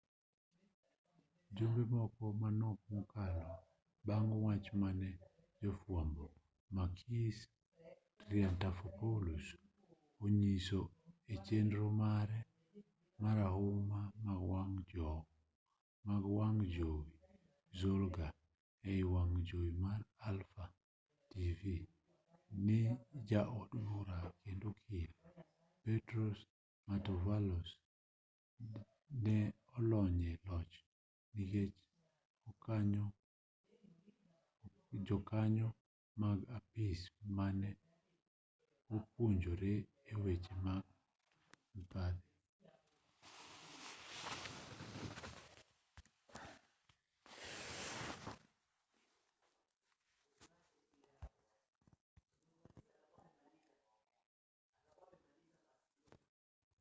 jumbe 1.57 1.81
moko 1.95 2.23
manok 2.41 2.79
mokalo 2.93 3.51
bang' 4.07 4.33
wach 4.43 4.67
mane 4.81 5.09
jafwambo 5.61 6.25
makis 6.75 7.37
triantafylopoulos 8.23 9.45
onyiso 10.23 10.79
e 11.33 11.35
chenro 11.45 11.87
mare 12.01 12.39
marahuma 13.21 13.99
mar 16.05 16.21
wang' 16.37 16.63
jowi 16.73 17.13
zoungla 17.79 18.27
ei 18.91 19.03
wang' 19.13 19.37
jowi 19.47 19.71
mar 19.85 19.99
alpha 20.29 20.65
tv 21.31 21.61
ja 23.29 23.41
od 23.59 23.71
bura 23.87 24.19
kendo 24.41 24.67
okil 24.73 25.07
petros 25.83 26.39
mantouvalos 26.87 27.69
ne 29.23 29.37
olony 29.77 30.21
e 30.33 30.35
loch 30.47 30.73
nikech 31.35 31.73
jokanyo 35.07 35.67
mag 36.21 36.39
apis 36.57 36.99
mare 37.37 37.55
ne 37.61 37.69
odonjore 38.95 39.73
e 40.11 40.13
weche 40.23 40.53
mag 40.65 40.83
mibadhi 41.73 42.21